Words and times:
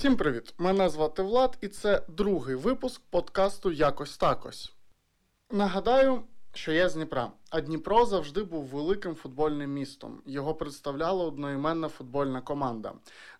Всім 0.00 0.16
привіт! 0.16 0.54
Мене 0.58 0.88
звати 0.88 1.22
Влад, 1.22 1.58
і 1.60 1.68
це 1.68 2.02
другий 2.08 2.54
випуск 2.54 3.02
подкасту 3.10 3.72
Якось 3.72 4.16
такось. 4.16 4.72
Нагадаю, 5.50 6.22
що 6.54 6.72
я 6.72 6.88
з 6.88 6.94
Дніпра, 6.94 7.32
а 7.50 7.60
Дніпро 7.60 8.06
завжди 8.06 8.42
був 8.42 8.64
великим 8.64 9.14
футбольним 9.14 9.72
містом. 9.72 10.22
Його 10.26 10.54
представляла 10.54 11.24
одноіменна 11.24 11.88
футбольна 11.88 12.40
команда, 12.40 12.92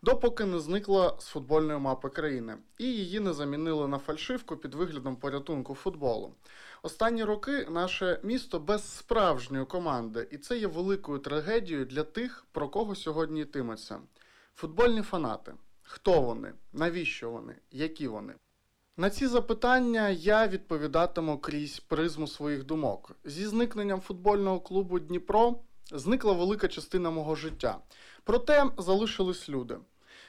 допоки 0.03 0.45
не 0.45 0.61
зникла 0.61 1.17
з 1.19 1.27
футбольної 1.27 1.79
мапи 1.79 2.09
країни, 2.09 2.57
і 2.79 2.85
її 2.85 3.21
не 3.21 3.33
замінили 3.33 3.89
на 3.89 3.99
фальшивку 3.99 4.57
під 4.57 4.75
виглядом 4.75 5.17
порятунку 5.17 5.75
футболу. 5.75 6.35
Останні 6.83 7.25
роки 7.25 7.67
наше 7.71 8.21
місто 8.23 8.59
без 8.59 8.97
справжньої 8.97 9.65
команди, 9.65 10.29
і 10.31 10.39
це 10.39 10.59
є 10.59 10.67
великою 10.67 11.19
трагедією 11.19 11.85
для 11.85 12.03
тих, 12.03 12.45
про 12.53 12.69
кого 12.69 12.95
сьогодні 12.95 13.41
йтиметься. 13.41 13.99
Футбольні 14.55 15.03
фанати. 15.03 15.53
Хто 15.93 16.21
вони? 16.21 16.53
Навіщо 16.73 17.31
вони? 17.31 17.55
Які 17.71 18.09
вони? 18.09 18.35
На 18.97 19.11
ці 19.11 19.27
запитання 19.27 20.09
я 20.09 20.47
відповідатиму 20.49 21.39
крізь 21.39 21.81
призму 21.81 22.27
своїх 22.27 22.65
думок. 22.65 23.13
Зі 23.25 23.47
зникненням 23.47 24.01
футбольного 24.01 24.61
клубу 24.61 24.99
Дніпро 24.99 25.57
зникла 25.93 26.33
велика 26.33 26.69
частина 26.69 27.11
мого 27.11 27.35
життя. 27.35 27.79
Проте 28.25 28.65
залишились 28.79 29.49
люди. 29.49 29.77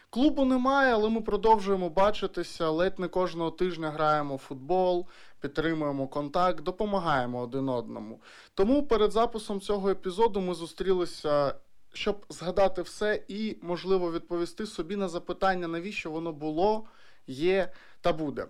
Клубу 0.09 0.45
немає, 0.45 0.93
але 0.93 1.09
ми 1.09 1.21
продовжуємо 1.21 1.89
бачитися. 1.89 2.69
Ледь 2.69 2.99
не 2.99 3.07
кожного 3.07 3.51
тижня 3.51 3.91
граємо 3.91 4.35
в 4.35 4.39
футбол, 4.39 5.07
підтримуємо 5.41 6.07
контакт, 6.07 6.63
допомагаємо 6.63 7.39
один 7.39 7.69
одному. 7.69 8.21
Тому 8.53 8.87
перед 8.87 9.11
записом 9.11 9.61
цього 9.61 9.89
епізоду 9.89 10.41
ми 10.41 10.53
зустрілися 10.53 11.55
щоб 11.93 12.25
згадати 12.29 12.81
все 12.81 13.23
і, 13.27 13.57
можливо, 13.61 14.11
відповісти 14.11 14.65
собі 14.65 14.95
на 14.95 15.07
запитання, 15.07 15.67
навіщо 15.67 16.11
воно 16.11 16.31
було, 16.31 16.87
є 17.27 17.71
та 18.01 18.13
буде. 18.13 18.47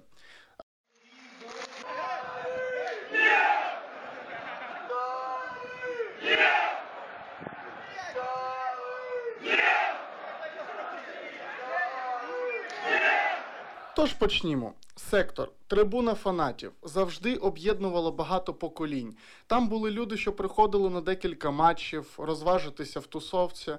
Тож 13.96 14.14
почнімо. 14.14 14.74
Сектор, 14.96 15.52
трибуна 15.72 16.16
фанатів 16.16 16.72
завжди 16.84 17.36
об'єднувало 17.36 18.12
багато 18.12 18.54
поколінь. 18.54 19.16
Там 19.48 19.70
були 19.70 19.92
люди, 19.92 20.18
що 20.18 20.34
приходили 20.34 20.90
на 20.90 21.02
декілька 21.02 21.52
матчів, 21.52 22.14
розважитися 22.18 23.00
в 23.00 23.08
тусовці. 23.08 23.72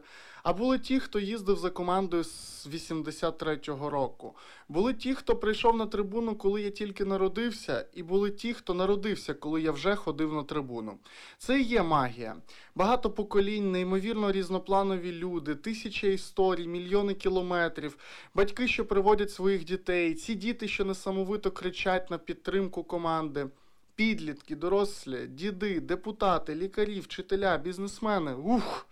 А 0.43 0.53
були 0.53 0.79
ті, 0.79 1.01
хто 1.01 1.19
їздив 1.21 1.57
за 1.57 1.71
командою 1.71 2.25
з 2.25 2.67
83-го 2.67 3.91
року. 3.91 4.37
Були 4.69 4.95
ті, 4.95 5.15
хто 5.15 5.37
прийшов 5.37 5.77
на 5.77 5.87
трибуну, 5.87 6.37
коли 6.37 6.63
я 6.63 6.71
тільки 6.71 7.05
народився, 7.05 7.87
і 7.95 8.03
були 8.03 8.31
ті, 8.31 8.55
хто 8.55 8.75
народився, 8.75 9.35
коли 9.35 9.63
я 9.63 9.73
вже 9.73 9.97
ходив 9.97 10.33
на 10.33 10.43
трибуну. 10.43 10.99
Це 11.39 11.61
і 11.61 11.63
є 11.63 11.83
магія. 11.83 12.37
Багато 12.75 13.11
поколінь, 13.11 13.73
неймовірно 13.73 14.33
різнопланові 14.33 15.13
люди, 15.13 15.55
тисячі 15.55 16.13
історій, 16.13 16.67
мільйони 16.67 17.15
кілометрів, 17.15 17.97
батьки, 18.35 18.69
що 18.69 18.85
приводять 18.85 19.31
своїх 19.31 19.65
дітей, 19.65 20.15
ці 20.15 20.35
діти, 20.35 20.69
що 20.69 20.85
несамовито 20.85 21.51
кричать 21.51 21.82
на 21.87 22.19
підтримку 22.19 22.85
команди. 22.85 23.47
Підлітки, 23.95 24.57
дорослі, 24.57 25.27
діди, 25.27 25.81
депутати, 25.81 26.55
лікарі, 26.55 27.01
вчителя, 27.01 27.59
бізнесмени. 27.59 28.35
Ух! 28.35 28.87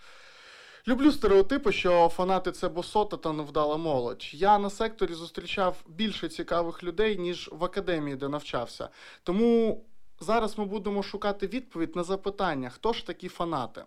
Люблю 0.88 1.12
стереотипи, 1.12 1.72
що 1.72 2.08
фанати 2.08 2.52
це 2.52 2.68
босота 2.68 3.16
та 3.16 3.32
невдала 3.32 3.76
молодь. 3.76 4.30
Я 4.32 4.58
на 4.58 4.70
секторі 4.70 5.14
зустрічав 5.14 5.84
більше 5.88 6.28
цікавих 6.28 6.82
людей, 6.82 7.18
ніж 7.18 7.50
в 7.52 7.64
академії, 7.64 8.16
де 8.16 8.28
навчався. 8.28 8.88
Тому 9.22 9.84
зараз 10.20 10.58
ми 10.58 10.64
будемо 10.64 11.02
шукати 11.02 11.46
відповідь 11.46 11.96
на 11.96 12.04
запитання, 12.04 12.70
хто 12.70 12.92
ж 12.92 13.06
такі 13.06 13.28
фанати. 13.28 13.84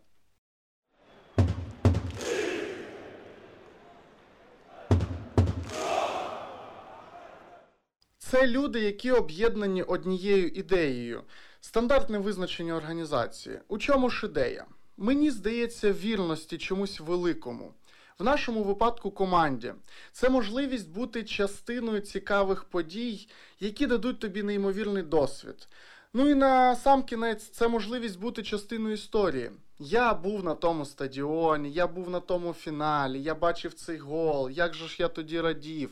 Це 8.33 8.47
люди, 8.47 8.79
які 8.79 9.11
об'єднані 9.11 9.83
однією 9.83 10.47
ідеєю. 10.47 11.21
Стандартне 11.61 12.17
визначення 12.17 12.75
організації. 12.75 13.59
У 13.67 13.77
чому 13.77 14.09
ж 14.09 14.25
ідея? 14.25 14.65
Мені 14.97 15.31
здається, 15.31 15.93
вірності 15.93 16.57
чомусь 16.57 16.99
великому. 16.99 17.73
В 18.19 18.23
нашому 18.23 18.63
випадку 18.63 19.11
команді 19.11 19.73
це 20.11 20.29
можливість 20.29 20.89
бути 20.89 21.23
частиною 21.23 21.99
цікавих 21.99 22.63
подій, 22.63 23.27
які 23.59 23.87
дадуть 23.87 24.19
тобі 24.19 24.43
неймовірний 24.43 25.03
досвід. 25.03 25.67
Ну 26.13 26.29
і 26.29 26.35
на 26.35 26.75
сам 26.75 27.03
кінець 27.03 27.43
це 27.49 27.67
можливість 27.67 28.19
бути 28.19 28.43
частиною 28.43 28.93
історії. 28.93 29.51
Я 29.79 30.13
був 30.13 30.43
на 30.43 30.55
тому 30.55 30.85
стадіоні, 30.85 31.71
я 31.71 31.87
був 31.87 32.09
на 32.09 32.19
тому 32.19 32.53
фіналі, 32.53 33.21
я 33.21 33.35
бачив 33.35 33.73
цей 33.73 33.97
гол, 33.97 34.49
як 34.49 34.73
же 34.73 34.87
ж 34.87 34.95
я 34.99 35.07
тоді 35.07 35.41
радів. 35.41 35.89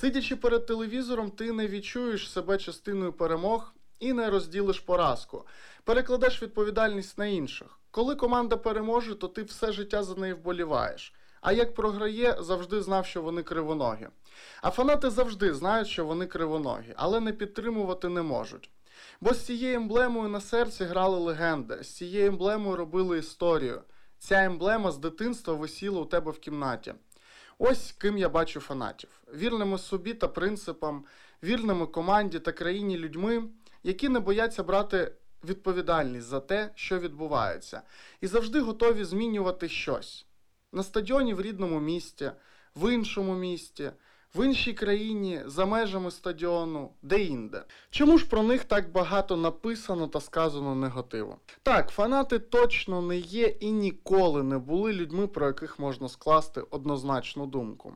Сидячи 0.00 0.36
перед 0.36 0.66
телевізором, 0.66 1.30
ти 1.30 1.52
не 1.52 1.68
відчуєш 1.68 2.30
себе 2.30 2.58
частиною 2.58 3.12
перемог 3.12 3.72
і 4.00 4.12
не 4.12 4.30
розділиш 4.30 4.80
поразку. 4.80 5.44
Перекладеш 5.84 6.42
відповідальність 6.42 7.18
на 7.18 7.26
інших. 7.26 7.78
Коли 7.90 8.14
команда 8.14 8.56
переможе, 8.56 9.14
то 9.14 9.28
ти 9.28 9.42
все 9.42 9.72
життя 9.72 10.02
за 10.02 10.14
неї 10.14 10.34
вболіваєш. 10.34 11.14
А 11.40 11.52
як 11.52 11.74
програє, 11.74 12.36
завжди 12.40 12.82
знав, 12.82 13.06
що 13.06 13.22
вони 13.22 13.42
кривоногі. 13.42 14.08
А 14.62 14.70
фанати 14.70 15.10
завжди 15.10 15.54
знають, 15.54 15.88
що 15.88 16.04
вони 16.04 16.26
кривоногі, 16.26 16.92
але 16.96 17.20
не 17.20 17.32
підтримувати 17.32 18.08
не 18.08 18.22
можуть. 18.22 18.70
Бо 19.20 19.34
з 19.34 19.44
цією 19.44 19.76
емблемою 19.76 20.28
на 20.28 20.40
серці 20.40 20.84
грали 20.84 21.18
легенди, 21.18 21.82
з 21.82 21.96
цією 21.96 22.26
емблемою 22.26 22.76
робили 22.76 23.18
історію. 23.18 23.82
Ця 24.18 24.44
емблема 24.44 24.92
з 24.92 24.98
дитинства 24.98 25.54
висіла 25.54 26.00
у 26.00 26.04
тебе 26.04 26.32
в 26.32 26.38
кімнаті. 26.38 26.94
Ось 27.58 27.92
ким 27.92 28.18
я 28.18 28.28
бачу 28.28 28.60
фанатів: 28.60 29.22
вірними 29.34 29.78
собі 29.78 30.14
та 30.14 30.28
принципам, 30.28 31.04
вірними 31.42 31.86
команді 31.86 32.38
та 32.38 32.52
країні 32.52 32.98
людьми, 32.98 33.48
які 33.82 34.08
не 34.08 34.20
бояться 34.20 34.62
брати 34.62 35.12
відповідальність 35.44 36.26
за 36.26 36.40
те, 36.40 36.70
що 36.74 36.98
відбувається, 36.98 37.82
і 38.20 38.26
завжди 38.26 38.60
готові 38.60 39.04
змінювати 39.04 39.68
щось. 39.68 40.26
На 40.72 40.82
стадіоні 40.82 41.34
в 41.34 41.40
рідному 41.40 41.80
місті, 41.80 42.30
в 42.76 42.92
іншому 42.92 43.34
місті, 43.34 43.90
в 44.34 44.44
іншій 44.44 44.72
країні, 44.72 45.40
за 45.46 45.66
межами 45.66 46.10
стадіону, 46.10 46.90
де-інде. 47.02 47.64
Чому 47.90 48.18
ж 48.18 48.26
про 48.26 48.42
них 48.42 48.64
так 48.64 48.92
багато 48.92 49.36
написано 49.36 50.08
та 50.08 50.20
сказано 50.20 50.74
негативу? 50.74 51.36
Так, 51.62 51.90
фанати 51.90 52.38
точно 52.38 53.02
не 53.02 53.16
є 53.16 53.46
і 53.46 53.72
ніколи 53.72 54.42
не 54.42 54.58
були 54.58 54.92
людьми, 54.92 55.26
про 55.26 55.46
яких 55.46 55.78
можна 55.78 56.08
скласти 56.08 56.60
однозначну 56.70 57.46
думку. 57.46 57.94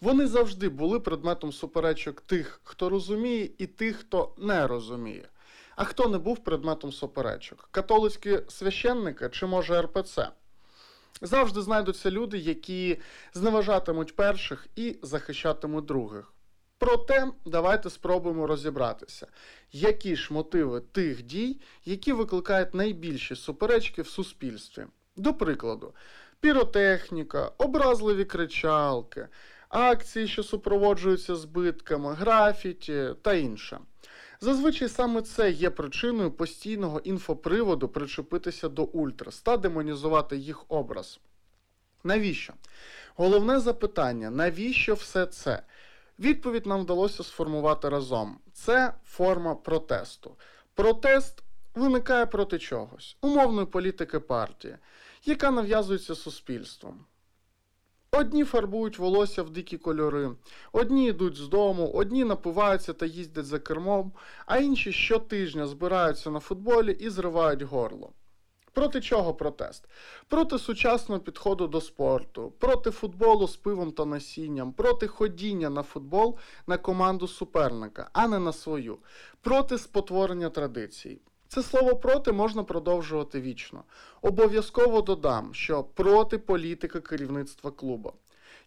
Вони 0.00 0.26
завжди 0.26 0.68
були 0.68 1.00
предметом 1.00 1.52
суперечок 1.52 2.20
тих, 2.20 2.60
хто 2.64 2.88
розуміє, 2.88 3.50
і 3.58 3.66
тих, 3.66 3.96
хто 3.96 4.34
не 4.38 4.66
розуміє. 4.66 5.28
А 5.76 5.84
хто 5.84 6.08
не 6.08 6.18
був 6.18 6.44
предметом 6.44 6.92
суперечок? 6.92 7.68
Католицькі 7.70 8.38
священники 8.48 9.28
чи 9.28 9.46
може 9.46 9.82
РПЦ? 9.82 10.18
Завжди 11.20 11.62
знайдуться 11.62 12.10
люди, 12.10 12.38
які 12.38 12.98
зневажатимуть 13.34 14.16
перших 14.16 14.66
і 14.76 14.96
захищатимуть 15.02 15.84
других. 15.84 16.32
Проте, 16.78 17.26
давайте 17.46 17.90
спробуємо 17.90 18.46
розібратися, 18.46 19.26
які 19.72 20.16
ж 20.16 20.34
мотиви 20.34 20.80
тих 20.80 21.22
дій, 21.22 21.60
які 21.84 22.12
викликають 22.12 22.74
найбільші 22.74 23.36
суперечки 23.36 24.02
в 24.02 24.08
суспільстві. 24.08 24.86
До 25.16 25.34
прикладу, 25.34 25.94
піротехніка, 26.40 27.52
образливі 27.58 28.24
кричалки, 28.24 29.28
акції, 29.68 30.28
що 30.28 30.42
супроводжуються 30.42 31.36
збитками, 31.36 32.14
графіті 32.14 33.08
та 33.22 33.34
інше. 33.34 33.78
Зазвичай 34.42 34.88
саме 34.88 35.22
це 35.22 35.50
є 35.50 35.70
причиною 35.70 36.30
постійного 36.30 36.98
інфоприводу 36.98 37.88
причепитися 37.88 38.68
до 38.68 38.84
ультрас 38.84 39.40
та 39.40 39.56
демонізувати 39.56 40.36
їх 40.36 40.64
образ. 40.68 41.20
Навіщо? 42.04 42.52
Головне 43.16 43.60
запитання: 43.60 44.30
навіщо 44.30 44.94
все 44.94 45.26
це? 45.26 45.62
Відповідь 46.18 46.66
нам 46.66 46.80
вдалося 46.80 47.22
сформувати 47.22 47.88
разом. 47.88 48.38
Це 48.52 48.94
форма 49.04 49.54
протесту. 49.54 50.36
Протест 50.74 51.42
виникає 51.74 52.26
проти 52.26 52.58
чогось, 52.58 53.16
умовної 53.20 53.66
політики 53.66 54.20
партії, 54.20 54.76
яка 55.24 55.50
нав'язується 55.50 56.14
суспільством. 56.14 57.04
Одні 58.14 58.44
фарбують 58.44 58.98
волосся 58.98 59.42
в 59.42 59.50
дикі 59.50 59.78
кольори, 59.78 60.30
одні 60.72 61.08
йдуть 61.08 61.36
з 61.36 61.48
дому, 61.48 61.90
одні 61.94 62.24
напиваються 62.24 62.92
та 62.92 63.06
їздять 63.06 63.46
за 63.46 63.58
кермом, 63.58 64.12
а 64.46 64.58
інші 64.58 64.92
щотижня 64.92 65.66
збираються 65.66 66.30
на 66.30 66.40
футболі 66.40 66.92
і 66.92 67.10
зривають 67.10 67.62
горло. 67.62 68.12
Проти 68.72 69.00
чого 69.00 69.34
протест? 69.34 69.88
Проти 70.28 70.58
сучасного 70.58 71.20
підходу 71.20 71.66
до 71.66 71.80
спорту, 71.80 72.52
проти 72.58 72.90
футболу 72.90 73.48
з 73.48 73.56
пивом 73.56 73.92
та 73.92 74.04
насінням, 74.04 74.72
проти 74.72 75.06
ходіння 75.06 75.70
на 75.70 75.82
футбол 75.82 76.38
на 76.66 76.78
команду 76.78 77.28
суперника, 77.28 78.10
а 78.12 78.28
не 78.28 78.38
на 78.38 78.52
свою, 78.52 78.98
проти 79.40 79.78
спотворення 79.78 80.50
традицій. 80.50 81.20
Це 81.54 81.62
слово 81.62 81.96
проти 81.96 82.32
можна 82.32 82.64
продовжувати 82.64 83.40
вічно. 83.40 83.84
Обов'язково 84.22 85.02
додам, 85.02 85.54
що 85.54 85.84
проти 85.84 86.38
політики 86.38 87.00
керівництва 87.00 87.70
клубу. 87.70 88.12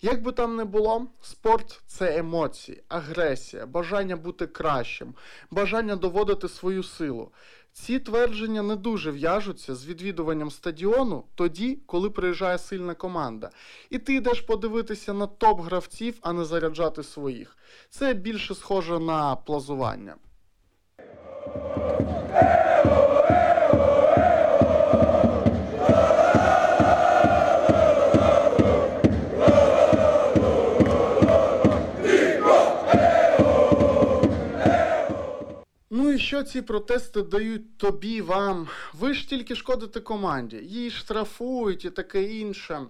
Як 0.02 0.24
би 0.24 0.32
там 0.32 0.56
не 0.56 0.66
було, 0.66 1.08
спорт 1.22 1.82
це 1.88 2.18
емоції, 2.18 2.84
агресія, 2.88 3.66
бажання 3.66 4.16
бути 4.16 4.48
кращим, 4.48 5.14
бажання 5.52 5.96
доводити 5.96 6.50
свою 6.50 6.84
силу. 6.84 7.32
Ці 7.74 8.00
твердження 8.00 8.62
не 8.62 8.76
дуже 8.76 9.12
в'яжуться 9.12 9.76
з 9.76 9.86
відвідуванням 9.86 10.52
стадіону 10.52 11.24
тоді, 11.36 11.80
коли 11.86 12.10
приїжджає 12.10 12.58
сильна 12.58 12.94
команда. 12.94 13.50
І 13.90 14.00
ти 14.00 14.14
йдеш 14.14 14.42
подивитися 14.42 15.14
на 15.14 15.28
топ-гравців, 15.28 16.14
а 16.22 16.34
не 16.34 16.46
заряджати 16.46 17.04
своїх. 17.04 17.58
Це 17.90 18.14
більше 18.14 18.56
схоже 18.56 19.00
на 19.00 19.36
плазування. 19.36 20.16
Що 36.26 36.44
ці 36.44 36.62
протести 36.62 37.22
дають 37.22 37.78
тобі, 37.78 38.22
вам? 38.22 38.68
Ви 38.94 39.14
ж 39.14 39.30
тільки 39.30 39.56
шкодите 39.56 40.00
команді, 40.00 40.56
її 40.56 40.92
штрафують 40.92 41.86
і 41.86 41.90
таке 41.90 42.24
інше. 42.24 42.82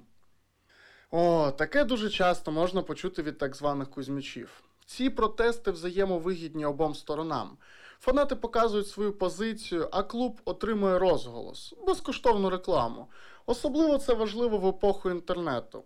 О, 1.12 1.52
таке 1.52 1.84
дуже 1.84 2.10
часто 2.10 2.52
можна 2.52 2.82
почути 2.82 3.22
від 3.22 3.38
так 3.38 3.56
званих 3.56 3.90
кузьмічів. 3.90 4.64
Ці 4.86 5.10
протести 5.10 5.72
взаємовигідні 5.72 6.66
обом 6.66 6.96
сторонам. 6.96 7.58
Фанати 8.00 8.36
показують 8.36 8.88
свою 8.88 9.14
позицію, 9.14 9.90
а 9.92 10.04
клуб 10.04 10.42
отримує 10.46 11.00
розголос, 11.00 11.74
безкоштовну 11.88 12.50
рекламу. 12.50 13.08
Особливо 13.46 13.98
це 13.98 14.14
важливо 14.14 14.58
в 14.58 14.68
епоху 14.68 15.10
інтернету. 15.10 15.84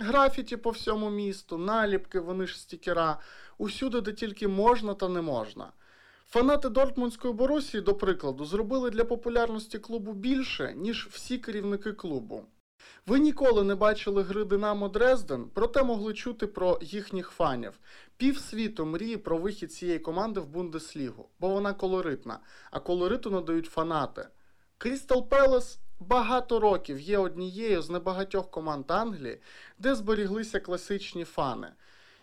Графіті 0.00 0.56
по 0.56 0.70
всьому 0.70 1.10
місту, 1.10 1.58
наліпки, 1.58 2.20
вони 2.20 2.46
ж 2.46 2.60
стікера, 2.60 3.20
усюди, 3.58 4.00
де 4.00 4.12
тільки 4.12 4.48
можна 4.48 4.94
та 4.94 5.08
не 5.08 5.22
можна. 5.22 5.72
Фанати 6.30 6.68
Дортмундської 6.68 7.34
Борусії, 7.34 7.82
до 7.82 7.94
прикладу, 7.94 8.44
зробили 8.44 8.90
для 8.90 9.04
популярності 9.04 9.78
клубу 9.78 10.12
більше, 10.12 10.74
ніж 10.76 11.08
всі 11.10 11.38
керівники 11.38 11.92
клубу. 11.92 12.44
Ви 13.06 13.18
ніколи 13.18 13.64
не 13.64 13.74
бачили 13.74 14.22
гри 14.22 14.44
Динамо 14.44 14.88
Дрезден, 14.88 15.50
проте 15.54 15.82
могли 15.82 16.14
чути 16.14 16.46
про 16.46 16.78
їхніх 16.82 17.30
фанів. 17.30 17.80
Пів 18.16 18.38
світу 18.38 18.86
мріє 18.86 19.18
про 19.18 19.38
вихід 19.38 19.72
цієї 19.72 19.98
команди 19.98 20.40
в 20.40 20.46
Бундеслігу, 20.46 21.28
бо 21.40 21.48
вона 21.48 21.72
колоритна, 21.72 22.40
а 22.70 22.80
колориту 22.80 23.30
надають 23.30 23.66
фанати. 23.66 24.28
Крістал 24.78 25.28
Пелес 25.28 25.78
багато 26.00 26.60
років 26.60 27.00
є 27.00 27.18
однією 27.18 27.82
з 27.82 27.90
небагатьох 27.90 28.50
команд 28.50 28.90
Англії, 28.90 29.40
де 29.78 29.94
зберіглися 29.94 30.60
класичні 30.60 31.24
фани. 31.24 31.68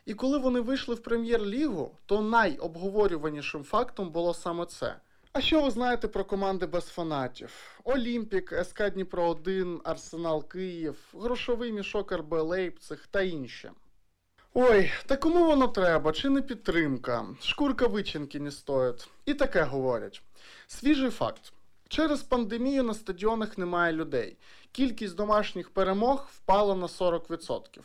І 0.05 0.13
коли 0.13 0.37
вони 0.37 0.59
вийшли 0.59 0.95
в 0.95 1.03
прем'єр-лігу, 1.03 1.97
то 2.05 2.21
найобговорюванішим 2.21 3.63
фактом 3.63 4.09
було 4.09 4.33
саме 4.33 4.65
це. 4.65 4.95
А 5.33 5.41
що 5.41 5.61
ви 5.61 5.71
знаєте 5.71 6.07
про 6.07 6.25
команди 6.25 6.65
без 6.65 6.85
фанатів? 6.85 7.79
Олімпік, 7.83 8.53
СК 8.65 8.89
Дніпро 8.89 9.29
1, 9.29 9.81
Арсенал 9.83 10.47
Київ, 10.47 10.95
Грошовий 11.13 11.71
мішок 11.71 12.11
РБ 12.11 12.33
Лейпциг 12.33 13.07
та 13.11 13.21
інші. 13.21 13.69
Ой, 14.53 14.91
та 15.05 15.17
кому 15.17 15.45
воно 15.45 15.67
треба, 15.67 16.11
чи 16.11 16.29
не 16.29 16.41
підтримка? 16.41 17.25
Шкурка 17.41 17.87
вичинки 17.87 18.39
не 18.39 18.51
стоїть. 18.51 19.07
І 19.25 19.33
таке 19.33 19.63
говорять. 19.63 20.21
Свіжий 20.67 21.09
факт. 21.09 21.53
Через 21.89 22.23
пандемію 22.23 22.83
на 22.83 22.93
стадіонах 22.93 23.57
немає 23.57 23.93
людей. 23.93 24.37
Кількість 24.71 25.15
домашніх 25.15 25.69
перемог 25.69 26.27
впала 26.35 26.75
на 26.75 26.87
40%. 26.87 27.79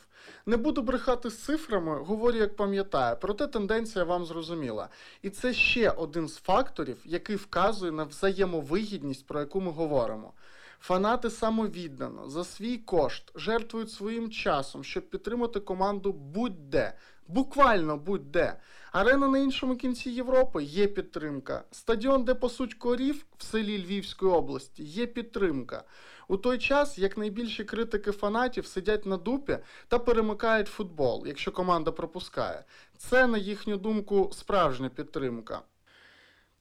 Не 0.47 0.56
буду 0.56 0.82
брехати 0.82 1.31
з 1.31 1.38
цифрами, 1.38 1.99
говорю, 1.99 2.38
як 2.38 2.56
пам'ятаю, 2.56 3.17
проте 3.20 3.47
тенденція 3.47 4.05
вам 4.05 4.25
зрозуміла. 4.25 4.88
І 5.23 5.31
це 5.31 5.55
ще 5.55 5.91
один 5.91 6.29
з 6.29 6.37
факторів, 6.37 6.97
який 7.05 7.37
вказує 7.37 7.93
на 7.93 8.05
взаємовигідність, 8.05 9.26
про 9.26 9.41
яку 9.41 9.61
ми 9.61 9.70
говоримо. 9.70 10.32
Фанати 10.81 11.31
самовіддано 11.31 12.29
за 12.29 12.44
свій 12.44 12.79
кошт 12.79 13.32
жертвують 13.35 13.91
своїм 13.91 14.31
часом, 14.31 14.85
щоб 14.85 15.11
підтримати 15.11 15.61
команду 15.61 16.12
будь-де, 16.12 16.94
буквально 17.29 17.97
будь-де. 17.97 18.61
Арена 18.93 19.29
на 19.29 19.38
іншому 19.38 19.77
кінці 19.77 20.11
Європи 20.11 20.62
є 20.62 20.87
підтримка. 20.87 21.65
Стадіон, 21.71 22.25
де 22.25 22.35
пасуть 22.35 22.75
корів 22.75 23.27
в 23.38 23.44
селі 23.44 23.85
Львівської 23.85 24.32
області, 24.32 24.85
є 24.85 25.06
підтримка. 25.06 25.85
У 26.29 26.37
той 26.37 26.59
час, 26.59 26.99
як 26.99 27.19
найбільші 27.19 27.65
критики 27.65 28.12
фанатів 28.12 28.67
сидять 28.67 29.06
на 29.06 29.17
дупі 29.17 29.59
та 29.88 29.99
перемикають 29.99 30.69
футбол, 30.69 31.25
якщо 31.27 31.53
команда 31.53 31.93
пропускає. 31.93 32.65
Це, 32.99 33.27
на 33.27 33.38
їхню 33.38 33.77
думку, 33.77 34.31
справжня 34.32 34.88
підтримка. 34.88 35.62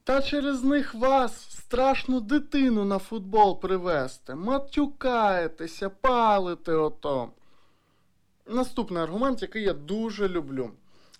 Та 0.09 0.21
через 0.21 0.63
них 0.63 0.95
вас 0.95 1.41
страшну 1.51 2.21
дитину 2.21 2.85
на 2.85 2.99
футбол 2.99 3.59
привезти. 3.59 4.35
Матюкаєтеся, 4.35 5.89
палите 5.89 6.73
ото. 6.73 7.29
Наступний 8.47 9.03
аргумент, 9.03 9.41
який 9.41 9.63
я 9.63 9.73
дуже 9.73 10.29
люблю. 10.29 10.71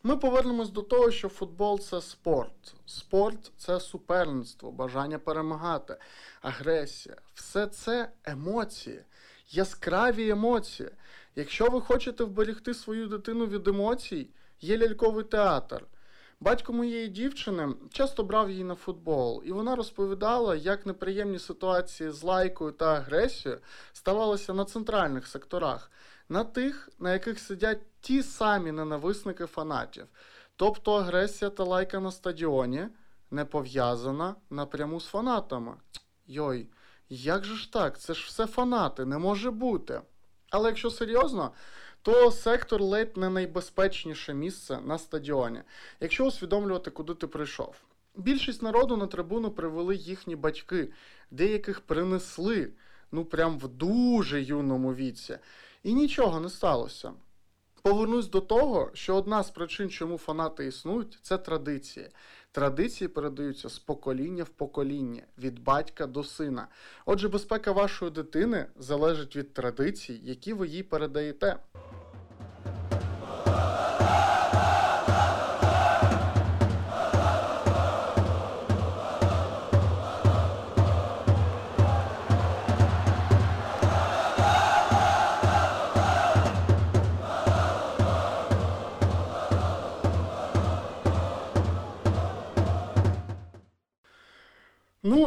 Ми 0.04 0.18
повернемось 0.18 0.70
до 0.70 0.82
того, 0.82 1.12
що 1.12 1.30
футбол 1.30 1.80
це 1.80 2.02
спорт. 2.02 2.76
Спорт 2.86 3.52
це 3.58 3.80
суперництво, 3.80 4.72
бажання 4.72 5.20
перемагати, 5.20 5.98
агресія. 6.42 7.16
Все 7.34 7.68
це 7.68 8.12
емоції, 8.24 9.00
яскраві 9.50 10.30
емоції. 10.30 10.90
Якщо 11.36 11.70
ви 11.70 11.82
хочете 11.82 12.24
вберегти 12.24 12.74
свою 12.74 13.08
дитину 13.08 13.46
від 13.46 13.68
емоцій, 13.68 14.30
є 14.62 14.78
ляльковий 14.78 15.24
театр. 15.24 15.86
Батько 16.42 16.74
моєї 16.74 17.08
дівчини 17.08 17.74
часто 17.92 18.24
брав 18.24 18.50
її 18.50 18.64
на 18.64 18.76
футбол, 18.76 19.42
і 19.46 19.52
вона 19.52 19.76
розповідала, 19.76 20.56
як 20.56 20.86
неприємні 20.86 21.40
ситуації 21.40 22.12
з 22.12 22.24
лайкою 22.24 22.72
та 22.72 22.94
агресією 22.94 23.62
ставалися 23.94 24.54
на 24.54 24.66
центральних 24.66 25.28
секторах, 25.28 25.92
на 26.30 26.44
тих, 26.44 26.90
на 27.00 27.14
яких 27.14 27.40
сидять 27.40 27.80
ті 28.02 28.24
самі 28.24 28.72
ненависники 28.72 29.46
фанатів. 29.46 30.06
Тобто 30.56 30.94
агресія 30.94 31.52
та 31.52 31.64
лайка 31.64 32.00
на 32.00 32.12
стадіоні 32.12 32.88
не 33.32 33.46
пов'язана 33.46 34.36
напряму 34.50 35.00
з 35.00 35.06
фанатами. 35.06 35.74
Йой, 36.28 36.68
як 37.10 37.46
же 37.46 37.56
ж 37.56 37.74
так? 37.74 38.00
Це 38.00 38.14
ж 38.14 38.26
все 38.28 38.46
фанати, 38.46 39.06
не 39.06 39.18
може 39.18 39.52
бути. 39.52 40.02
Але 40.50 40.70
якщо 40.70 40.92
серйозно, 40.92 41.52
то 42.02 42.32
сектор 42.32 42.82
ледь 42.82 43.18
не 43.18 43.30
найбезпечніше 43.30 44.34
місце 44.34 44.80
на 44.82 44.98
стадіоні, 44.98 45.62
якщо 46.00 46.26
усвідомлювати, 46.26 46.92
куди 46.92 47.14
ти 47.14 47.28
прийшов. 47.28 47.76
Більшість 48.16 48.62
народу 48.62 48.98
на 48.98 49.08
трибуну 49.08 49.52
привели 49.52 49.96
їхні 49.96 50.36
батьки, 50.36 50.92
деяких 51.32 51.82
принесли, 51.82 52.72
ну 53.12 53.26
прям 53.26 53.60
в 53.60 53.68
дуже 53.68 54.42
юному 54.42 54.94
віці. 54.94 55.38
І 55.84 55.94
нічого 55.94 56.40
не 56.40 56.50
сталося. 56.50 57.14
Повернусь 57.82 58.28
до 58.28 58.42
того, 58.42 58.92
що 58.94 59.16
одна 59.16 59.44
з 59.44 59.50
причин, 59.50 59.90
чому 59.90 60.18
фанати 60.18 60.66
існують, 60.66 61.20
це 61.22 61.38
традиції. 61.38 62.10
Традиції 62.52 63.08
передаються 63.08 63.70
з 63.70 63.80
покоління 63.80 64.44
в 64.44 64.50
покоління, 64.50 65.24
від 65.38 65.60
батька 65.64 66.08
до 66.08 66.24
сина. 66.24 66.68
Отже, 67.06 67.30
безпека 67.30 67.72
вашої 67.72 68.12
дитини 68.12 68.66
залежить 68.76 69.36
від 69.36 69.54
традицій, 69.54 70.20
які 70.24 70.54
ви 70.54 70.68
їй 70.68 70.84
передаєте. 70.84 71.58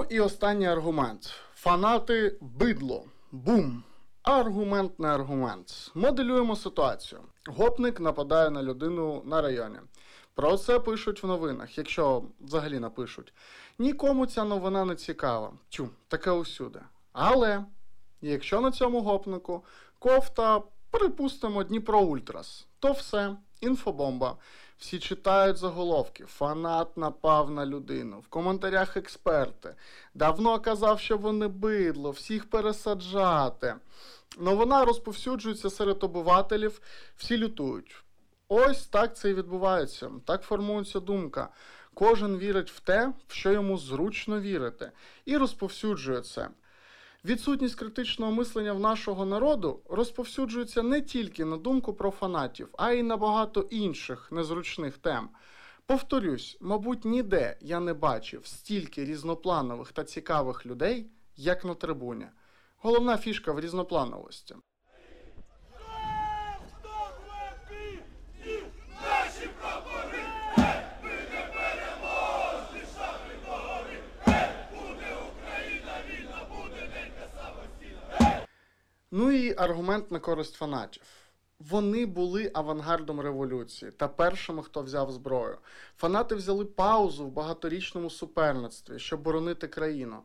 Ну 0.02 0.08
і 0.10 0.20
останній 0.20 0.66
аргумент. 0.66 1.32
Фанати 1.54 2.36
бидло. 2.40 3.04
Бум. 3.32 3.82
Аргумент 4.22 4.98
не 4.98 5.08
аргумент. 5.08 5.90
Моделюємо 5.94 6.56
ситуацію. 6.56 7.20
Гопник 7.46 8.00
нападає 8.00 8.50
на 8.50 8.62
людину 8.62 9.22
на 9.24 9.42
районі. 9.42 9.78
Про 10.34 10.56
це 10.56 10.78
пишуть 10.78 11.22
в 11.22 11.26
новинах, 11.26 11.78
якщо 11.78 12.22
взагалі 12.40 12.78
напишуть. 12.78 13.34
Нікому 13.78 14.26
ця 14.26 14.44
новина 14.44 14.84
не 14.84 14.94
цікава. 14.94 15.52
Тю, 15.68 15.88
таке 16.08 16.30
усюди. 16.30 16.80
Але 17.12 17.64
якщо 18.20 18.60
на 18.60 18.70
цьому 18.70 19.00
гопнику 19.00 19.64
кофта, 19.98 20.62
припустимо, 20.90 21.64
Дніпро 21.64 22.00
Ультрас, 22.00 22.66
то 22.78 22.92
все, 22.92 23.36
інфобомба. 23.60 24.36
Всі 24.82 24.98
читають 24.98 25.56
заголовки. 25.56 26.24
Фанат 26.24 26.96
напав 26.96 27.50
на 27.50 27.66
людину. 27.66 28.20
В 28.20 28.28
коментарях 28.28 28.96
експерти. 28.96 29.74
Давно 30.14 30.60
казав, 30.60 31.00
що 31.00 31.16
вони 31.16 31.48
бидло, 31.48 32.10
всіх 32.10 32.50
пересаджати. 32.50 33.74
Новина 34.38 34.84
розповсюджується 34.84 35.70
серед 35.70 36.04
обивателів, 36.04 36.80
всі 37.16 37.38
лютують. 37.38 38.04
Ось 38.48 38.86
так 38.86 39.16
це 39.16 39.30
і 39.30 39.34
відбувається. 39.34 40.10
Так 40.24 40.42
формується 40.42 41.00
думка. 41.00 41.48
Кожен 41.94 42.38
вірить 42.38 42.70
в 42.70 42.80
те, 42.80 43.12
в 43.28 43.32
що 43.32 43.52
йому 43.52 43.78
зручно 43.78 44.40
вірити, 44.40 44.90
і 45.24 45.36
розповсюджує 45.36 46.20
це. 46.20 46.48
Відсутність 47.24 47.74
критичного 47.74 48.32
мислення 48.32 48.72
в 48.72 48.80
нашого 48.80 49.26
народу 49.26 49.82
розповсюджується 49.88 50.82
не 50.82 51.00
тільки 51.00 51.44
на 51.44 51.56
думку 51.56 51.94
про 51.94 52.10
фанатів, 52.10 52.68
а 52.78 52.92
й 52.92 53.02
на 53.02 53.16
багато 53.16 53.60
інших 53.60 54.32
незручних 54.32 54.98
тем. 54.98 55.28
Повторюсь, 55.86 56.58
мабуть, 56.60 57.04
ніде 57.04 57.58
я 57.60 57.80
не 57.80 57.94
бачив 57.94 58.46
стільки 58.46 59.04
різнопланових 59.04 59.92
та 59.92 60.04
цікавих 60.04 60.66
людей, 60.66 61.10
як 61.36 61.64
на 61.64 61.74
трибуні. 61.74 62.26
Головна 62.76 63.16
фішка 63.16 63.52
в 63.52 63.60
різноплановості. 63.60 64.54
Ну 79.14 79.30
і 79.30 79.54
аргумент 79.56 80.10
на 80.10 80.18
користь 80.18 80.54
фанатів. 80.54 81.02
Вони 81.58 82.06
були 82.06 82.50
авангардом 82.54 83.20
революції 83.20 83.90
та 83.90 84.08
першими, 84.08 84.62
хто 84.62 84.82
взяв 84.82 85.12
зброю. 85.12 85.58
Фанати 85.96 86.34
взяли 86.34 86.64
паузу 86.64 87.26
в 87.26 87.30
багаторічному 87.30 88.10
суперництві, 88.10 88.98
щоб 88.98 89.22
боронити 89.22 89.68
країну. 89.68 90.16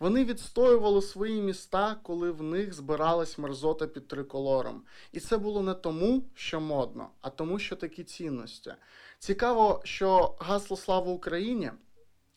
Вони 0.00 0.24
відстоювали 0.24 1.02
свої 1.02 1.42
міста, 1.42 1.96
коли 2.02 2.30
в 2.30 2.42
них 2.42 2.74
збиралась 2.74 3.38
мерзота 3.38 3.86
під 3.86 4.08
триколором. 4.08 4.82
І 5.12 5.20
це 5.20 5.38
було 5.38 5.62
не 5.62 5.74
тому, 5.74 6.22
що 6.34 6.60
модно, 6.60 7.08
а 7.20 7.30
тому, 7.30 7.58
що 7.58 7.76
такі 7.76 8.04
цінності. 8.04 8.72
Цікаво, 9.18 9.80
що 9.84 10.36
гасло 10.38 10.76
Слава 10.76 11.12
Україні 11.12 11.70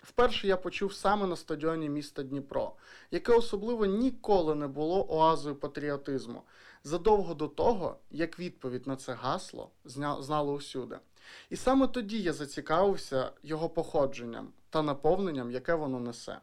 Вперше 0.02 0.48
я 0.48 0.58
почув 0.58 0.94
саме 0.94 1.28
на 1.28 1.36
стадіоні 1.36 1.90
міста 1.90 2.24
Дніпро, 2.24 2.74
яке 3.12 3.34
особливо 3.34 3.86
ніколи 3.86 4.56
не 4.56 4.68
було 4.68 5.06
оазою 5.10 5.56
патріотизму, 5.56 6.42
задовго 6.84 7.34
до 7.34 7.48
того, 7.48 7.98
як 8.12 8.40
відповідь 8.40 8.88
на 8.88 8.96
це 8.96 9.14
гасло 9.14 9.70
знало 9.86 10.54
усюди. 10.54 11.00
І 11.50 11.56
саме 11.56 11.88
тоді 11.88 12.22
я 12.22 12.34
зацікавився 12.34 13.32
його 13.44 13.70
походженням 13.70 14.54
та 14.70 14.82
наповненням, 14.82 15.52
яке 15.52 15.74
воно 15.74 16.00
несе. 16.00 16.40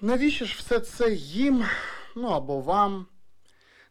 Навіщо 0.00 0.44
ж 0.44 0.54
все 0.58 0.80
це 0.80 1.12
їм, 1.12 1.64
ну 2.16 2.28
або 2.28 2.60
вам? 2.60 3.06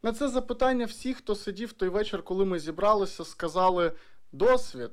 На 0.03 0.13
це 0.13 0.29
запитання 0.29 0.85
всі, 0.85 1.13
хто 1.13 1.35
сидів 1.35 1.73
той 1.73 1.89
вечір, 1.89 2.23
коли 2.23 2.45
ми 2.45 2.59
зібралися, 2.59 3.25
сказали 3.25 3.91
досвід. 4.31 4.91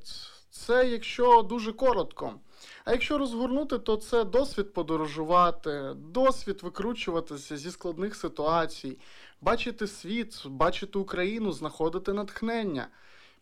Це 0.50 0.88
якщо 0.88 1.42
дуже 1.42 1.72
коротко. 1.72 2.34
А 2.84 2.92
якщо 2.92 3.18
розгорнути, 3.18 3.78
то 3.78 3.96
це 3.96 4.24
досвід 4.24 4.72
подорожувати, 4.72 5.94
досвід 5.96 6.62
викручуватися 6.62 7.56
зі 7.56 7.70
складних 7.70 8.16
ситуацій, 8.16 8.98
бачити 9.40 9.86
світ, 9.86 10.46
бачити 10.46 10.98
Україну, 10.98 11.52
знаходити 11.52 12.12
натхнення. 12.12 12.88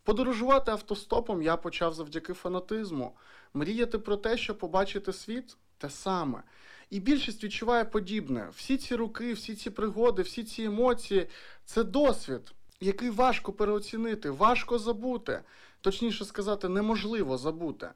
Подорожувати 0.05 0.71
автостопом 0.71 1.43
я 1.43 1.57
почав 1.57 1.95
завдяки 1.95 2.33
фанатизму. 2.33 3.17
Мріяти 3.55 3.99
про 3.99 4.17
те, 4.17 4.37
щоб 4.37 4.59
побачити 4.59 5.12
світ 5.12 5.57
те 5.79 5.91
саме. 5.91 6.43
І 6.91 7.01
більшість 7.01 7.45
відчуває 7.45 7.85
подібне. 7.85 8.49
Всі 8.57 8.77
ці 8.77 8.97
руки, 8.97 9.33
всі 9.33 9.55
ці 9.55 9.71
пригоди, 9.71 10.23
всі 10.23 10.45
ці 10.45 10.63
емоції 10.63 11.27
це 11.65 11.85
досвід, 11.85 12.53
який 12.81 13.11
важко 13.11 13.53
переоцінити, 13.53 14.31
важко 14.31 14.79
забути. 14.79 15.43
Точніше 15.81 16.25
сказати, 16.25 16.69
неможливо 16.69 17.39
забути. 17.39 17.91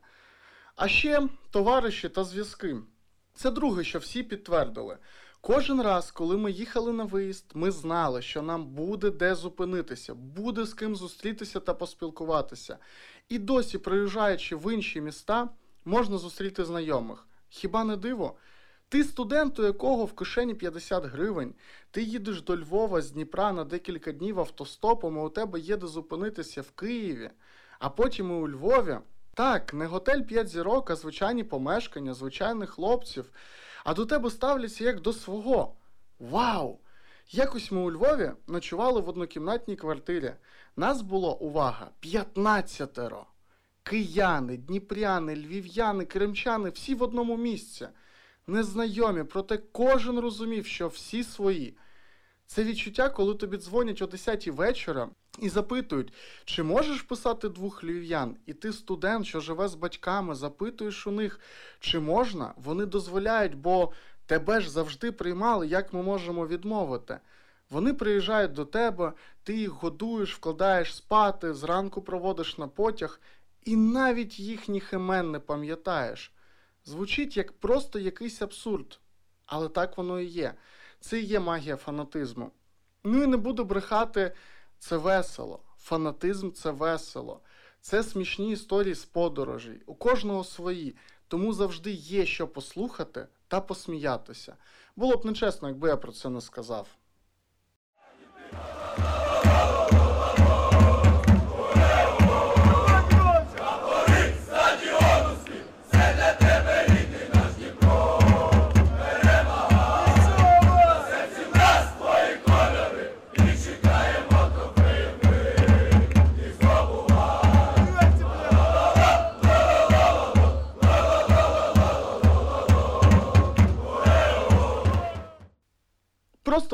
А 0.77 0.89
ще 0.89 1.29
товариші 1.51 2.09
та 2.09 2.25
зв'язки. 2.25 2.77
Це 3.35 3.51
друге, 3.51 3.85
що 3.85 3.99
всі 3.99 4.23
підтвердили. 4.23 4.99
Кожен 5.41 5.83
раз, 5.83 6.11
коли 6.11 6.37
ми 6.37 6.51
їхали 6.51 6.93
на 6.93 7.05
виїзд, 7.05 7.51
ми 7.55 7.71
знали, 7.71 8.23
що 8.23 8.43
нам 8.43 8.67
буде 8.67 9.11
де 9.11 9.35
зупинитися, 9.35 10.15
буде 10.15 10.65
з 10.65 10.75
ким 10.75 10.97
зустрітися 10.97 11.61
та 11.61 11.75
поспілкуватися. 11.75 12.79
І 13.29 13.39
досі, 13.39 13.79
приїжджаючи 13.79 14.57
в 14.57 14.75
інші 14.75 15.01
міста, 15.01 15.49
можна 15.85 16.19
зустріти 16.19 16.65
знайомих. 16.65 17.27
Хіба 17.49 17.85
не 17.85 17.97
диво? 17.97 18.37
Ти 18.89 19.05
студент, 19.05 19.59
у 19.59 19.65
якого 19.65 20.05
в 20.05 20.13
кишені 20.13 20.55
50 20.55 21.05
гривень, 21.05 21.55
ти 21.91 22.03
їдеш 22.03 22.43
до 22.43 22.57
Львова 22.57 23.03
з 23.03 23.11
Дніпра 23.11 23.53
на 23.53 23.65
декілька 23.65 24.13
днів 24.13 24.41
автостопом, 24.41 25.19
а 25.19 25.23
у 25.23 25.29
тебе 25.29 25.61
є 25.61 25.77
де 25.77 25.87
зупинитися 25.87 26.63
в 26.63 26.71
Києві, 26.71 27.31
а 27.79 27.91
потім 27.91 28.31
і 28.31 28.35
у 28.35 28.49
Львові. 28.49 28.99
Так, 29.35 29.75
не 29.75 29.87
готель 29.87 30.23
5 30.23 30.49
зірок, 30.49 30.91
а 30.91 30.97
звичайні 30.97 31.45
помешкання, 31.45 32.15
звичайних 32.15 32.71
хлопців. 32.71 33.31
А 33.85 33.95
до 33.95 34.07
тебе 34.07 34.31
ставляться 34.31 34.85
як 34.85 35.01
до 35.01 35.13
свого. 35.13 35.75
Вау! 36.19 36.79
Якось 37.31 37.71
ми 37.71 37.81
у 37.81 37.91
Львові 37.91 38.33
ночували 38.47 39.01
в 39.01 39.09
однокімнатній 39.09 39.77
квартирі. 39.77 40.33
Нас 40.77 41.03
було, 41.03 41.37
увага, 41.37 41.91
15-ро. 42.03 43.25
Кияни, 43.83 44.57
дніпряни, 44.57 45.37
львів'яни, 45.37 46.05
кримчани 46.05 46.71
всі 46.71 46.95
в 46.95 47.03
одному 47.03 47.37
місці 47.37 47.89
незнайомі, 48.47 49.25
проте 49.25 49.59
кожен 49.73 50.19
розумів, 50.19 50.67
що 50.67 50.89
всі 50.89 51.25
свої. 51.25 51.77
Це 52.47 52.65
відчуття, 52.65 53.09
коли 53.09 53.35
тобі 53.35 53.57
дзвонять 53.57 54.03
о 54.03 54.07
10 54.07 54.49
вечора 54.49 55.09
і 55.39 55.49
запитують, 55.49 56.13
чи 56.45 56.63
можеш 56.63 57.03
писати 57.03 57.49
двох 57.49 57.85
львів'ян, 57.85 58.37
і 58.47 58.53
ти 58.55 58.73
студент, 58.73 59.27
що 59.27 59.41
живе 59.41 59.69
з 59.69 59.75
батьками, 59.75 60.35
запитуєш 60.35 61.07
у 61.07 61.11
них, 61.11 61.41
чи 61.81 62.01
можна, 62.01 62.55
вони 62.57 62.87
дозволяють, 62.87 63.55
бо 63.55 63.93
тебе 64.27 64.61
ж 64.61 64.71
завжди 64.71 65.13
приймали, 65.13 65.67
як 65.67 65.93
ми 65.93 66.03
можемо 66.03 66.47
відмовити. 66.47 67.19
Вони 67.71 67.95
приїжджають 67.95 68.53
до 68.53 68.65
тебе, 68.65 69.13
ти 69.43 69.57
їх 69.57 69.71
годуєш, 69.71 70.35
вкладаєш 70.35 70.97
спати, 70.97 71.55
зранку 71.55 72.03
проводиш 72.03 72.59
на 72.59 72.69
потяг, 72.69 73.21
і 73.65 73.77
навіть 73.77 74.41
їхніх 74.41 74.93
імен 74.93 75.31
не 75.31 75.39
пам'ятаєш. 75.39 76.34
Звучить 76.85 77.37
як 77.37 77.53
просто 77.53 77.99
якийсь 77.99 78.43
абсурд, 78.43 79.01
але 79.47 79.69
так 79.69 79.97
воно 79.97 80.21
і 80.21 80.27
є. 80.27 80.55
Це 81.01 81.21
і 81.21 81.25
є 81.25 81.41
магія 81.41 81.77
фанатизму. 81.77 82.51
Ну 83.05 83.23
і 83.23 83.27
не 83.27 83.37
буду 83.37 83.65
брехати, 83.65 84.35
це 84.79 84.97
весело. 84.97 85.63
Фанатизм 85.79 86.53
це 86.53 86.71
весело. 86.71 87.41
Це 87.81 88.03
смішні 88.03 88.53
історії 88.53 88.95
з 88.95 89.05
подорожей. 89.05 89.83
У 89.87 89.95
кожного 89.95 90.45
свої, 90.45 90.97
тому 91.29 91.53
завжди 91.53 91.91
є 91.91 92.27
що 92.27 92.49
послухати 92.49 93.27
та 93.49 93.61
посміятися. 93.61 94.57
Було 94.97 95.17
б 95.17 95.27
нечесно, 95.27 95.69
якби 95.69 95.89
я 95.89 95.97
про 95.97 96.13
це 96.13 96.29
не 96.29 96.41
сказав. 96.41 96.89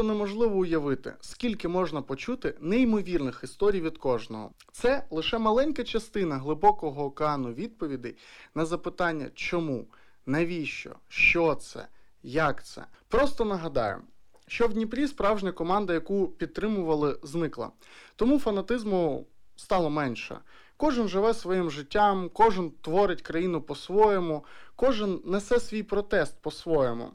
Просто 0.01 0.13
неможливо 0.13 0.59
уявити, 0.59 1.15
скільки 1.21 1.69
можна 1.69 2.03
почути 2.03 2.55
неймовірних 2.61 3.41
історій 3.45 3.81
від 3.81 3.99
кожного. 3.99 4.51
Це 4.73 5.05
лише 5.11 5.39
маленька 5.39 5.85
частина 5.85 6.39
глибокого 6.39 7.05
океану 7.05 7.53
відповідей 7.53 8.17
на 8.55 8.65
запитання 8.65 9.31
чому, 9.35 9.87
навіщо, 10.27 10.97
що 11.09 11.55
це, 11.55 11.89
як 12.23 12.65
це. 12.65 12.85
Просто 13.09 13.45
нагадаю. 13.45 14.03
Що 14.47 14.67
в 14.67 14.73
Дніпрі 14.73 15.07
справжня 15.07 15.53
команда, 15.53 15.93
яку 15.93 16.29
підтримували, 16.29 17.19
зникла. 17.23 17.71
Тому 18.17 18.39
фанатизму 18.39 19.27
стало 19.57 19.91
менше. 19.91 20.39
Кожен 20.77 21.09
живе 21.09 21.35
своїм 21.35 21.71
життям, 21.71 22.31
кожен 22.33 22.71
творить 22.71 23.23
країну 23.23 23.63
по-своєму, 23.63 24.45
кожен 24.77 25.21
несе 25.25 25.61
свій 25.61 25.83
протест 25.83 26.43
по-своєму. 26.43 27.11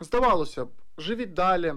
Здавалося 0.00 0.64
б, 0.64 0.68
живіть 0.98 1.34
далі. 1.34 1.74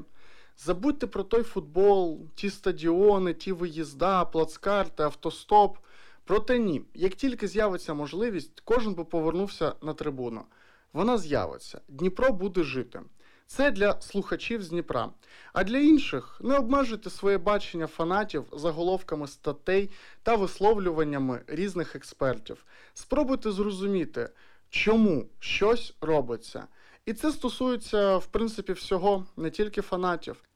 Забудьте 0.59 1.07
про 1.07 1.23
той 1.23 1.43
футбол, 1.43 2.19
ті 2.35 2.49
стадіони, 2.49 3.33
ті 3.33 3.51
виїзда, 3.51 4.25
плацкарти, 4.25 5.03
автостоп. 5.03 5.77
Проте 6.25 6.59
ні, 6.59 6.81
як 6.93 7.15
тільки 7.15 7.47
з'явиться 7.47 7.93
можливість, 7.93 8.61
кожен 8.65 8.93
би 8.93 9.05
повернувся 9.05 9.73
на 9.81 9.93
трибуну. 9.93 10.41
Вона 10.93 11.17
з'явиться. 11.17 11.81
Дніпро 11.87 12.31
буде 12.31 12.63
жити. 12.63 13.01
Це 13.47 13.71
для 13.71 14.01
слухачів 14.01 14.63
з 14.63 14.69
Дніпра. 14.69 15.09
А 15.53 15.63
для 15.63 15.77
інших 15.77 16.41
не 16.43 16.57
обмежуйте 16.57 17.09
своє 17.09 17.37
бачення 17.37 17.87
фанатів 17.87 18.45
заголовками 18.53 19.27
статей 19.27 19.89
та 20.23 20.35
висловлюваннями 20.35 21.41
різних 21.47 21.95
експертів. 21.95 22.65
Спробуйте 22.93 23.51
зрозуміти, 23.51 24.29
чому 24.69 25.25
щось 25.39 25.93
робиться. 26.01 26.67
І 27.05 27.13
це 27.13 27.31
стосується, 27.31 28.17
в 28.17 28.25
принципі, 28.25 28.73
всього, 28.73 29.25
не 29.37 29.49
тільки 29.49 29.81
фанатів. 29.81 30.46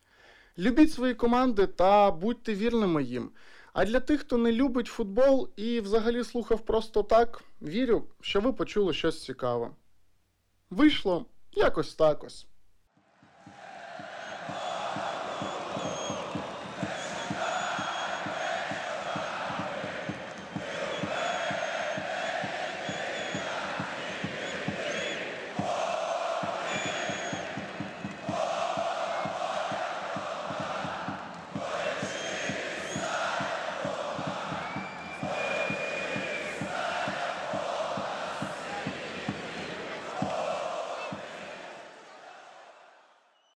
Любіть 0.58 0.94
свої 0.94 1.14
команди 1.14 1.68
та 1.68 2.12
будьте 2.12 2.56
вірними 2.56 3.04
їм. 3.04 3.32
А 3.74 3.86
для 3.86 4.00
тих, 4.00 4.22
хто 4.22 4.38
не 4.38 4.52
любить 4.52 4.88
футбол 4.88 5.50
і 5.56 5.80
взагалі 5.80 6.24
слухав 6.24 6.66
просто 6.66 7.04
так, 7.04 7.44
вірю, 7.62 8.04
що 8.22 8.42
ви 8.42 8.54
почули 8.54 8.94
щось 8.94 9.24
цікаве. 9.24 9.72
Вийшло 10.70 11.26
якось 11.54 11.96
так 11.96 12.24
ось. 12.24 12.48